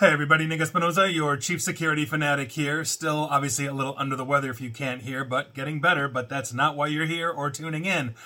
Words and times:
Hey 0.00 0.10
everybody, 0.10 0.44
Nick 0.48 0.60
Espinosa, 0.60 1.12
your 1.12 1.36
chief 1.36 1.62
security 1.62 2.04
fanatic 2.04 2.50
here. 2.50 2.84
Still, 2.84 3.28
obviously, 3.30 3.66
a 3.66 3.72
little 3.72 3.94
under 3.96 4.16
the 4.16 4.24
weather 4.24 4.50
if 4.50 4.60
you 4.60 4.70
can't 4.70 5.02
hear, 5.02 5.24
but 5.24 5.54
getting 5.54 5.80
better, 5.80 6.08
but 6.08 6.28
that's 6.28 6.52
not 6.52 6.76
why 6.76 6.88
you're 6.88 7.06
here 7.06 7.30
or 7.30 7.48
tuning 7.48 7.84
in. 7.84 8.16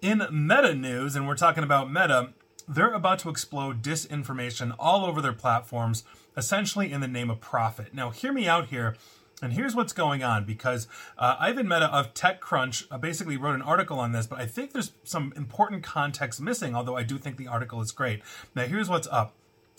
In 0.00 0.24
meta 0.30 0.72
news, 0.72 1.16
and 1.16 1.26
we're 1.26 1.34
talking 1.34 1.64
about 1.64 1.90
meta, 1.90 2.32
they're 2.68 2.92
about 2.92 3.18
to 3.20 3.28
explode 3.28 3.82
disinformation 3.82 4.72
all 4.78 5.04
over 5.04 5.20
their 5.20 5.32
platforms, 5.32 6.04
essentially 6.36 6.92
in 6.92 7.00
the 7.00 7.08
name 7.08 7.28
of 7.28 7.40
profit. 7.40 7.92
Now, 7.92 8.10
hear 8.10 8.32
me 8.32 8.46
out 8.46 8.68
here. 8.68 8.94
And 9.42 9.52
here's 9.52 9.74
what's 9.74 9.92
going 9.92 10.22
on 10.22 10.44
because 10.44 10.86
uh, 11.18 11.36
Ivan 11.40 11.66
Mehta 11.66 11.86
of 11.86 12.14
TechCrunch 12.14 12.86
uh, 12.88 12.98
basically 12.98 13.36
wrote 13.36 13.56
an 13.56 13.62
article 13.62 13.98
on 13.98 14.12
this, 14.12 14.28
but 14.28 14.38
I 14.38 14.46
think 14.46 14.72
there's 14.72 14.92
some 15.02 15.32
important 15.36 15.82
context 15.82 16.40
missing, 16.40 16.76
although 16.76 16.96
I 16.96 17.02
do 17.02 17.18
think 17.18 17.36
the 17.36 17.48
article 17.48 17.80
is 17.82 17.90
great. 17.90 18.22
Now, 18.54 18.62
here's 18.62 18.88
what's 18.88 19.08
up. 19.08 19.34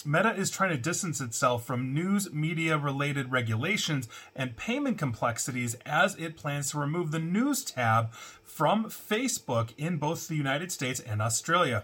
Meta 0.05 0.35
is 0.35 0.51
trying 0.51 0.69
to 0.69 0.77
distance 0.77 1.19
itself 1.19 1.65
from 1.65 1.93
news 1.93 2.31
media 2.31 2.77
related 2.77 3.31
regulations 3.31 4.07
and 4.35 4.55
payment 4.55 4.97
complexities 4.97 5.75
as 5.85 6.15
it 6.15 6.37
plans 6.37 6.71
to 6.71 6.79
remove 6.79 7.11
the 7.11 7.19
news 7.19 7.63
tab 7.63 8.13
from 8.43 8.85
Facebook 8.85 9.73
in 9.75 9.97
both 9.97 10.27
the 10.27 10.35
United 10.35 10.71
States 10.71 10.99
and 10.99 11.19
Australia. 11.19 11.83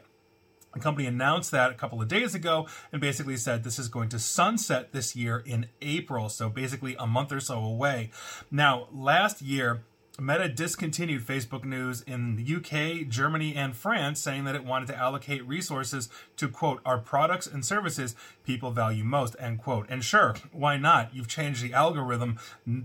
The 0.73 0.79
company 0.79 1.07
announced 1.07 1.51
that 1.51 1.71
a 1.71 1.75
couple 1.75 2.01
of 2.01 2.07
days 2.07 2.35
ago 2.35 2.67
and 2.91 3.01
basically 3.01 3.37
said 3.37 3.63
this 3.63 3.79
is 3.79 3.87
going 3.87 4.09
to 4.09 4.19
sunset 4.19 4.91
this 4.91 5.15
year 5.15 5.41
in 5.45 5.67
April, 5.81 6.29
so 6.29 6.49
basically 6.49 6.95
a 6.99 7.07
month 7.07 7.31
or 7.31 7.39
so 7.39 7.59
away. 7.59 8.11
Now, 8.51 8.87
last 8.91 9.41
year, 9.41 9.83
Meta 10.19 10.47
discontinued 10.47 11.25
Facebook 11.25 11.63
News 11.63 12.01
in 12.03 12.35
the 12.35 12.55
UK, 12.55 13.07
Germany, 13.09 13.55
and 13.55 13.75
France, 13.75 14.19
saying 14.19 14.43
that 14.43 14.53
it 14.53 14.63
wanted 14.63 14.87
to 14.89 14.95
allocate 14.95 15.43
resources 15.47 16.07
to, 16.37 16.47
quote, 16.47 16.81
our 16.85 16.99
products 16.99 17.47
and 17.47 17.65
services 17.65 18.15
people 18.45 18.69
value 18.69 19.03
most, 19.03 19.35
end 19.39 19.57
quote. 19.57 19.87
And 19.89 20.03
sure, 20.03 20.35
why 20.51 20.77
not? 20.77 21.15
You've 21.15 21.27
changed 21.27 21.63
the 21.63 21.73
algorithm 21.73 22.37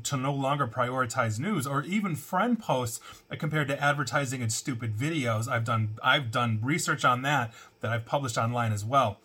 to 0.04 0.16
no 0.16 0.32
longer 0.32 0.66
prioritize 0.66 1.38
news 1.38 1.66
or 1.66 1.82
even 1.82 2.16
friend 2.16 2.58
posts 2.58 2.98
compared 3.38 3.68
to 3.68 3.82
advertising 3.82 4.40
and 4.40 4.50
stupid 4.50 4.96
videos. 4.96 5.48
I've 5.48 5.64
done, 5.64 5.98
I've 6.02 6.30
done 6.30 6.60
research 6.62 7.04
on 7.04 7.20
that 7.22 7.52
that 7.80 7.92
I've 7.92 8.06
published 8.06 8.38
online 8.38 8.72
as 8.72 8.86
well. 8.86 9.18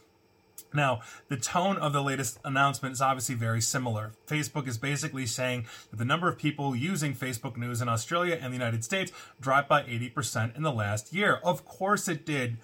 Now, 0.74 1.02
the 1.30 1.38
tone 1.38 1.78
of 1.78 1.94
the 1.94 2.02
latest 2.02 2.40
announcement 2.44 2.94
is 2.94 3.02
obviously 3.02 3.36
very 3.36 3.62
similar. 3.62 4.14
Facebook 4.28 4.68
is 4.68 4.78
basically 4.78 5.26
saying 5.26 5.68
that 5.92 5.98
the 5.98 6.06
number 6.06 6.28
of 6.28 6.38
people 6.38 6.76
using 6.76 7.14
Facebook 7.14 7.58
News 7.58 7.82
in 7.82 7.88
Australia 7.88 8.40
and 8.42 8.52
the 8.52 8.58
United 8.58 8.84
States 8.84 9.12
dropped 9.40 9.70
by 9.70 9.84
80% 9.84 10.56
in 10.58 10.64
the 10.64 10.72
last 10.72 11.14
year. 11.14 11.40
Of 11.44 11.66
course 11.66 12.08
it 12.08 12.26
did. 12.26 12.58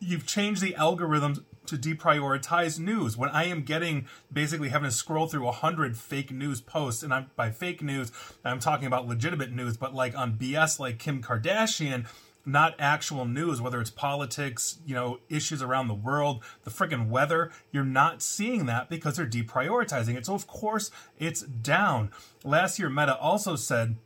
You've 0.00 0.26
changed 0.26 0.60
the 0.60 0.72
algorithms 0.72 1.42
to 1.66 1.76
deprioritize 1.76 2.78
news. 2.78 3.16
When 3.16 3.30
I 3.30 3.44
am 3.44 3.62
getting 3.62 4.06
basically 4.32 4.68
having 4.68 4.88
to 4.88 4.94
scroll 4.94 5.26
through 5.26 5.48
a 5.48 5.52
hundred 5.52 5.96
fake 5.96 6.30
news 6.30 6.60
posts, 6.60 7.02
and 7.02 7.12
I'm 7.12 7.30
by 7.36 7.50
fake 7.50 7.82
news, 7.82 8.12
I'm 8.44 8.60
talking 8.60 8.86
about 8.86 9.06
legitimate 9.06 9.52
news, 9.52 9.76
but 9.76 9.94
like 9.94 10.16
on 10.16 10.34
BS 10.34 10.78
like 10.78 10.98
Kim 10.98 11.22
Kardashian, 11.22 12.06
not 12.46 12.74
actual 12.78 13.24
news, 13.24 13.60
whether 13.60 13.80
it's 13.80 13.90
politics, 13.90 14.78
you 14.86 14.94
know, 14.94 15.18
issues 15.28 15.60
around 15.60 15.88
the 15.88 15.94
world, 15.94 16.42
the 16.62 16.70
freaking 16.70 17.08
weather. 17.08 17.50
You're 17.72 17.84
not 17.84 18.22
seeing 18.22 18.66
that 18.66 18.88
because 18.88 19.16
they're 19.16 19.26
deprioritizing 19.26 20.16
it. 20.16 20.26
So, 20.26 20.34
of 20.34 20.46
course, 20.46 20.90
it's 21.18 21.42
down. 21.42 22.10
Last 22.44 22.78
year, 22.78 22.88
Meta 22.88 23.18
also 23.18 23.56
said 23.56 23.96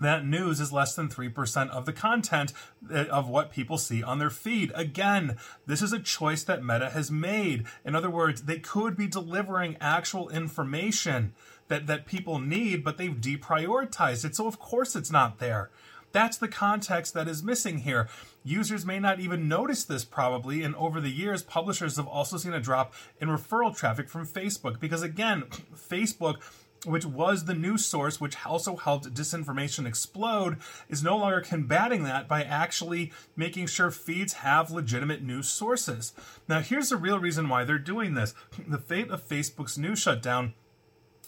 that 0.00 0.24
news 0.24 0.60
is 0.60 0.72
less 0.72 0.94
than 0.94 1.08
3% 1.08 1.70
of 1.70 1.86
the 1.86 1.92
content 1.92 2.52
uh, 2.92 3.04
of 3.04 3.28
what 3.28 3.52
people 3.52 3.78
see 3.78 4.02
on 4.02 4.18
their 4.18 4.30
feed. 4.30 4.72
Again, 4.74 5.36
this 5.66 5.82
is 5.82 5.92
a 5.92 6.00
choice 6.00 6.42
that 6.44 6.64
Meta 6.64 6.90
has 6.90 7.10
made. 7.10 7.64
In 7.84 7.94
other 7.94 8.10
words, 8.10 8.42
they 8.42 8.58
could 8.58 8.96
be 8.96 9.06
delivering 9.06 9.76
actual 9.80 10.28
information 10.30 11.32
that, 11.68 11.86
that 11.86 12.06
people 12.06 12.38
need, 12.38 12.84
but 12.84 12.98
they've 12.98 13.20
deprioritized 13.20 14.24
it. 14.24 14.34
So, 14.34 14.46
of 14.46 14.58
course, 14.58 14.96
it's 14.96 15.10
not 15.10 15.38
there. 15.38 15.70
That's 16.14 16.38
the 16.38 16.46
context 16.46 17.12
that 17.14 17.26
is 17.26 17.42
missing 17.42 17.78
here. 17.78 18.08
Users 18.44 18.86
may 18.86 19.00
not 19.00 19.18
even 19.18 19.48
notice 19.48 19.82
this 19.82 20.04
probably, 20.04 20.62
and 20.62 20.76
over 20.76 21.00
the 21.00 21.10
years, 21.10 21.42
publishers 21.42 21.96
have 21.96 22.06
also 22.06 22.36
seen 22.36 22.52
a 22.52 22.60
drop 22.60 22.94
in 23.20 23.28
referral 23.28 23.76
traffic 23.76 24.08
from 24.08 24.24
Facebook 24.24 24.78
because, 24.78 25.02
again, 25.02 25.42
Facebook 25.76 26.40
which 26.86 27.06
was 27.06 27.46
the 27.46 27.54
news 27.54 27.82
source, 27.82 28.20
which 28.20 28.36
also 28.44 28.76
helped 28.76 29.14
disinformation 29.14 29.86
explode, 29.86 30.58
is 30.86 31.02
no 31.02 31.16
longer 31.16 31.40
combating 31.40 32.04
that 32.04 32.28
by 32.28 32.42
actually 32.42 33.10
making 33.36 33.66
sure 33.66 33.90
feeds 33.90 34.34
have 34.34 34.70
legitimate 34.70 35.22
news 35.22 35.48
sources. 35.48 36.12
Now, 36.46 36.60
here's 36.60 36.90
the 36.90 36.98
real 36.98 37.18
reason 37.18 37.48
why 37.48 37.64
they're 37.64 37.78
doing 37.78 38.12
this 38.12 38.34
the 38.68 38.76
fate 38.76 39.10
of 39.10 39.26
Facebook's 39.26 39.78
news 39.78 39.98
shutdown 39.98 40.52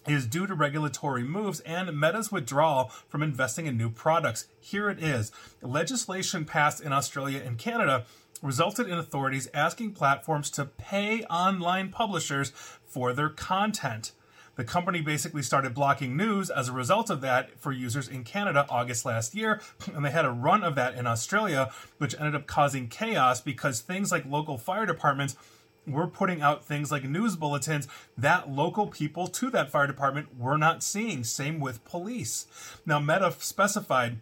is 0.06 0.26
due 0.26 0.46
to 0.46 0.54
regulatory 0.54 1.22
moves 1.22 1.60
and 1.60 1.98
Meta's 1.98 2.30
withdrawal 2.30 2.90
from 3.08 3.22
investing 3.22 3.66
in 3.66 3.76
new 3.76 3.90
products. 3.90 4.46
Here 4.60 4.88
it 4.88 5.02
is. 5.02 5.32
Legislation 5.62 6.44
passed 6.44 6.80
in 6.80 6.92
Australia 6.92 7.42
and 7.44 7.58
Canada 7.58 8.04
resulted 8.42 8.86
in 8.88 8.98
authorities 8.98 9.48
asking 9.54 9.92
platforms 9.92 10.50
to 10.50 10.64
pay 10.64 11.24
online 11.24 11.90
publishers 11.90 12.50
for 12.86 13.12
their 13.12 13.30
content. 13.30 14.12
The 14.56 14.64
company 14.64 15.02
basically 15.02 15.42
started 15.42 15.74
blocking 15.74 16.16
news 16.16 16.48
as 16.48 16.68
a 16.68 16.72
result 16.72 17.10
of 17.10 17.20
that 17.20 17.58
for 17.60 17.72
users 17.72 18.08
in 18.08 18.24
Canada 18.24 18.64
August 18.70 19.04
last 19.04 19.34
year, 19.34 19.60
and 19.94 20.02
they 20.02 20.10
had 20.10 20.24
a 20.24 20.30
run 20.30 20.64
of 20.64 20.74
that 20.76 20.94
in 20.94 21.06
Australia, 21.06 21.70
which 21.98 22.14
ended 22.14 22.34
up 22.34 22.46
causing 22.46 22.88
chaos 22.88 23.40
because 23.40 23.80
things 23.80 24.10
like 24.10 24.24
local 24.24 24.56
fire 24.56 24.86
departments 24.86 25.36
we're 25.86 26.06
putting 26.06 26.40
out 26.40 26.64
things 26.64 26.90
like 26.90 27.04
news 27.04 27.36
bulletins 27.36 27.88
that 28.16 28.50
local 28.50 28.86
people 28.88 29.26
to 29.28 29.50
that 29.50 29.70
fire 29.70 29.86
department 29.86 30.38
were 30.38 30.58
not 30.58 30.82
seeing. 30.82 31.24
Same 31.24 31.60
with 31.60 31.84
police. 31.84 32.46
Now, 32.84 32.98
Meta 32.98 33.34
specified 33.38 34.18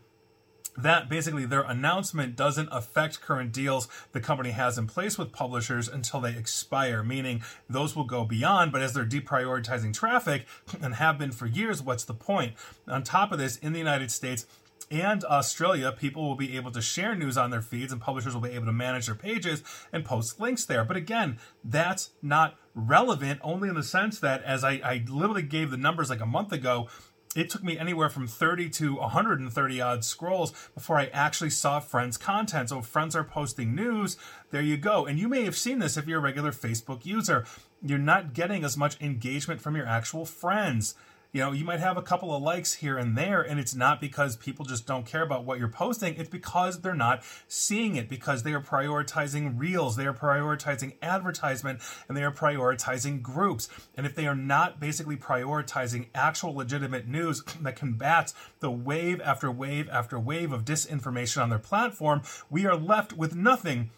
that 0.77 1.09
basically 1.09 1.47
their 1.47 1.63
announcement 1.63 2.35
doesn't 2.37 2.69
affect 2.73 3.21
current 3.21 3.53
deals 3.53 3.89
the 4.13 4.21
company 4.21 4.51
has 4.51 4.77
in 4.77 4.87
place 4.87 5.17
with 5.17 5.33
publishers 5.33 5.89
until 5.89 6.21
they 6.21 6.35
expire, 6.35 7.03
meaning 7.03 7.43
those 7.69 7.95
will 7.95 8.05
go 8.05 8.25
beyond, 8.25 8.73
but 8.73 8.83
as 8.83 8.93
they're 8.93 9.05
deprioritizing 9.05 9.95
traffic 9.95 10.47
and 10.83 10.97
have 10.97 11.19
been 11.19 11.33
for 11.33 11.47
years, 11.47 11.83
what's 11.83 12.05
the 12.05 12.15
point? 12.15 12.55
On 12.89 13.03
top 13.03 13.31
of 13.31 13.39
this, 13.39 13.57
in 13.59 13.73
the 13.73 13.79
United 13.79 14.11
States, 14.11 14.47
and 14.91 15.25
Australia, 15.25 15.93
people 15.93 16.29
will 16.29 16.37
be 16.37 16.57
able 16.57 16.71
to 16.73 16.83
share 16.83 17.15
news 17.15 17.37
on 17.37 17.51
their 17.51 17.63
feeds 17.63 17.93
and 17.93 18.01
publishers 18.01 18.35
will 18.35 18.41
be 18.41 18.51
able 18.51 18.67
to 18.67 18.73
manage 18.73 19.07
their 19.07 19.15
pages 19.15 19.63
and 19.93 20.05
post 20.05 20.41
links 20.41 20.65
there. 20.65 20.85
But 20.85 20.97
again, 20.97 21.39
that's 21.63 22.11
not 22.23 22.57
relevant 22.75 23.41
only 23.43 23.69
in 23.69 23.75
the 23.75 23.83
sense 23.83 24.19
that, 24.21 24.43
as 24.43 24.65
I, 24.65 24.81
I 24.85 25.05
literally 25.09 25.43
gave 25.43 25.71
the 25.71 25.77
numbers 25.77 26.11
like 26.11 26.21
a 26.21 26.27
month 26.27 26.53
ago, 26.53 26.89
it 27.35 27.51
took 27.51 27.65
me 27.65 27.79
anywhere 27.79 28.09
from 28.09 28.29
30 28.29 28.71
to 28.71 28.95
130 28.95 29.81
odd 29.81 30.05
scrolls 30.05 30.53
before 30.75 30.99
I 30.99 31.07
actually 31.07 31.51
saw 31.51 31.81
friends' 31.81 32.17
content. 32.17 32.69
So 32.69 32.79
if 32.79 32.87
friends 32.87 33.17
are 33.17 33.25
posting 33.25 33.75
news, 33.75 34.17
there 34.51 34.63
you 34.63 34.77
go. 34.77 35.07
And 35.07 35.19
you 35.19 35.29
may 35.29 35.45
have 35.45 35.57
seen 35.57 35.81
this 35.81 35.97
if 35.97 36.07
you're 36.07 36.21
a 36.21 36.23
regular 36.23 36.53
Facebook 36.53 37.05
user. 37.05 37.45
You're 37.83 37.99
not 37.99 38.35
getting 38.35 38.65
as 38.65 38.77
much 38.77 39.01
engagement 39.01 39.61
from 39.61 39.75
your 39.75 39.87
actual 39.87 40.25
friends 40.25 40.95
you 41.35 41.41
know, 41.41 41.51
you 41.51 41.65
might 41.65 41.81
have 41.81 41.97
a 41.97 42.03
couple 42.03 42.33
of 42.33 42.45
likes 42.45 42.75
here 42.75 42.97
and 42.97 43.19
there, 43.19 43.43
and 43.43 43.59
it's 43.59 43.75
not 43.75 44.01
because 44.01 44.37
people 44.37 44.65
just 44.65 44.87
don't 44.87 45.05
care 45.05 45.25
about 45.25 45.45
what 45.45 45.59
you're 45.59 45.67
posting. 45.67 46.15
It's 46.15 46.29
because 46.29 46.81
they're 46.81 46.95
not 46.95 47.25
seeing 47.49 47.97
it, 47.97 48.09
because 48.09 48.45
they 48.45 48.53
are 48.53 48.61
prioritizing 48.61 49.59
reels, 49.59 49.97
they 49.97 50.07
are 50.07 50.15
prioritizing 50.15 50.95
advertisement, 51.03 51.81
and 52.07 52.17
they 52.17 52.23
are 52.23 52.31
prioritizing 52.31 53.21
groups. 53.21 53.69
And 53.97 54.07
if 54.07 54.15
they 54.15 54.29
are 54.29 54.37
not 54.37 54.79
basically 54.79 55.17
prioritizing 55.17 56.07
actual 56.15 56.55
legitimate 56.55 57.09
news 57.09 57.43
that 57.63 57.75
combats 57.75 58.33
the 58.61 58.71
wave 58.71 59.21
after 59.21 59.51
wave 59.51 59.89
after 59.91 60.21
wave 60.21 60.53
of 60.53 60.65
disinformation 60.65 61.43
on 61.43 61.51
their 61.51 61.59
platform, 61.59 62.23
we 62.49 62.65
are 62.65 62.77
left 62.77 63.13
with 63.13 63.35
nothing 63.35 63.91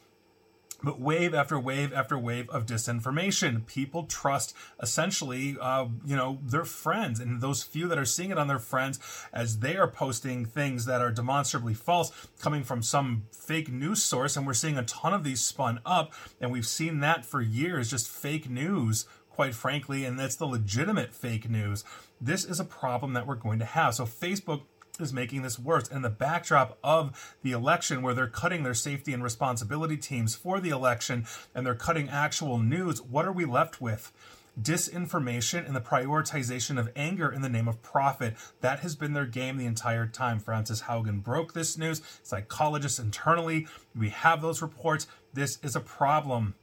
but 0.83 1.01
wave 1.01 1.35
after 1.35 1.59
wave 1.59 1.93
after 1.93 2.19
wave 2.19 2.49
of 2.51 2.67
disinformation. 2.67 3.67
People 3.67 4.05
trust 4.05 4.55
essentially, 4.81 5.57
uh, 5.61 5.87
you 6.05 6.17
know, 6.17 6.39
their 6.43 6.65
friends, 6.65 7.21
and 7.21 7.41
those 7.41 7.63
few 7.63 7.89
that 7.89 7.99
are 7.99 8.05
seeing 8.05 8.31
it 8.31 8.39
on 8.39 8.49
their 8.49 8.59
friends 8.59 8.99
as 9.33 9.61
they 9.61 9.77
are 9.77 9.89
posting 9.89 10.45
things 10.45 10.85
that 10.87 11.01
are 11.01 11.11
demonstrably 11.11 11.75
false, 11.75 12.13
coming 12.41 12.63
from 12.63 12.83
some 12.83 13.25
fake 13.33 13.71
news 13.71 14.03
source. 14.03 14.37
And 14.37 14.47
we're 14.47 14.55
seeing 14.55 14.79
a 14.79 14.85
ton 14.85 15.15
of 15.15 15.25
these 15.25 15.41
spun 15.41 15.81
up, 15.85 16.13
and 16.41 16.53
we've 16.53 16.67
seen 16.67 17.01
that 17.01 17.25
for 17.25 17.41
years, 17.41 17.91
just 17.91 18.09
fake 18.09 18.49
news. 18.49 19.07
Quite 19.31 19.55
frankly, 19.55 20.07
and 20.07 20.19
that's 20.19 20.37
the 20.37 20.47
legitimate 20.47 21.15
fake 21.15 21.51
news. 21.51 21.85
This 22.19 22.47
is 22.47 22.59
a 22.59 22.65
problem 22.65 23.13
that 23.13 23.27
we're 23.27 23.35
going 23.35 23.59
to 23.59 23.67
have. 23.67 23.95
So, 23.95 24.07
Facebook 24.07 24.63
is 25.01 25.13
making 25.13 25.43
this 25.43 25.59
worse. 25.59 25.89
And 25.89 26.05
the 26.05 26.11
backdrop 26.11 26.79
of 26.83 27.37
the 27.43 27.53
election, 27.53 28.03
where 28.03 28.15
they're 28.15 28.27
cutting 28.27 28.63
their 28.63 28.75
safety 28.75 29.13
and 29.13 29.23
responsibility 29.23 29.97
teams 29.97 30.35
for 30.35 30.61
the 30.61 30.71
election 30.71 31.27
and 31.55 31.67
they're 31.67 31.75
cutting 31.75 32.09
actual 32.09 32.59
news, 32.59 33.03
what 33.03 33.27
are 33.27 33.33
we 33.33 33.45
left 33.45 33.81
with? 33.81 34.13
Disinformation 34.61 35.67
and 35.67 35.77
the 35.77 35.81
prioritization 35.81 36.79
of 36.79 36.91
anger 36.97 37.31
in 37.31 37.43
the 37.43 37.49
name 37.49 37.69
of 37.69 37.83
profit. 37.83 38.37
That 38.63 38.81
has 38.81 38.97
been 38.97 39.13
their 39.13 39.27
game 39.27 39.59
the 39.59 39.67
entire 39.67 40.07
time. 40.07 40.39
Frances 40.41 40.83
Haugen 40.83 41.23
broke 41.23 41.53
this 41.53 41.77
news. 41.77 42.01
Psychologists 42.23 42.99
internally, 42.99 43.67
we 43.95 44.09
have 44.09 44.41
those 44.41 44.63
reports. 44.63 45.07
This 45.35 45.59
is 45.63 45.77
a 45.77 45.81
problem 45.81 46.55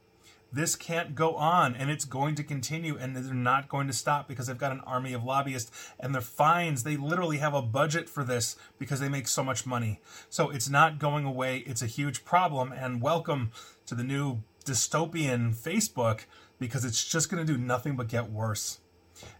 This 0.54 0.76
can't 0.76 1.16
go 1.16 1.34
on, 1.34 1.74
and 1.74 1.90
it's 1.90 2.04
going 2.04 2.36
to 2.36 2.44
continue, 2.44 2.96
and 2.96 3.16
they're 3.16 3.34
not 3.34 3.68
going 3.68 3.88
to 3.88 3.92
stop 3.92 4.28
because 4.28 4.46
they've 4.46 4.56
got 4.56 4.70
an 4.70 4.82
army 4.86 5.12
of 5.12 5.24
lobbyists 5.24 5.72
and 5.98 6.14
their 6.14 6.22
fines. 6.22 6.84
They 6.84 6.96
literally 6.96 7.38
have 7.38 7.54
a 7.54 7.60
budget 7.60 8.08
for 8.08 8.22
this 8.22 8.54
because 8.78 9.00
they 9.00 9.08
make 9.08 9.26
so 9.26 9.42
much 9.42 9.66
money. 9.66 9.98
So 10.30 10.50
it's 10.50 10.68
not 10.68 11.00
going 11.00 11.24
away. 11.24 11.64
It's 11.66 11.82
a 11.82 11.88
huge 11.88 12.24
problem, 12.24 12.70
and 12.70 13.02
welcome 13.02 13.50
to 13.86 13.96
the 13.96 14.04
new 14.04 14.44
dystopian 14.64 15.56
Facebook 15.56 16.20
because 16.60 16.84
it's 16.84 17.04
just 17.04 17.28
going 17.28 17.44
to 17.44 17.52
do 17.52 17.58
nothing 17.58 17.96
but 17.96 18.06
get 18.06 18.30
worse. 18.30 18.78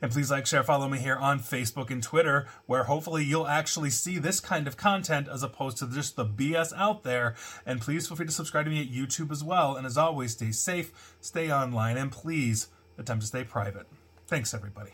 And 0.01 0.11
please 0.11 0.31
like, 0.31 0.47
share, 0.47 0.63
follow 0.63 0.89
me 0.89 0.99
here 0.99 1.17
on 1.17 1.41
Facebook 1.41 1.91
and 1.91 2.03
Twitter, 2.03 2.47
where 2.67 2.85
hopefully 2.85 3.25
you'll 3.25 3.47
actually 3.47 3.91
see 3.91 4.19
this 4.19 4.41
kind 4.41 4.67
of 4.67 4.77
content 4.77 5.29
as 5.29 5.43
opposed 5.43 5.79
to 5.79 5.91
just 5.91 6.17
the 6.17 6.25
BS 6.27 6.73
out 6.77 7.03
there. 7.03 7.35
And 7.67 7.81
please 7.81 8.07
feel 8.09 8.17
free 8.17 8.27
to 8.27 8.33
subscribe 8.33 8.67
to 8.67 8.71
me 8.71 8.81
at 8.81 8.89
YouTube 8.89 9.31
as 9.31 9.45
well. 9.45 9.77
And 9.77 9.87
as 9.87 9.99
always, 9.99 10.33
stay 10.33 10.53
safe, 10.53 11.17
stay 11.21 11.53
online, 11.53 11.97
and 11.97 12.11
please 12.11 12.69
attempt 12.99 13.23
to 13.23 13.27
stay 13.27 13.45
private. 13.45 13.87
Thanks, 14.27 14.55
everybody. 14.55 14.93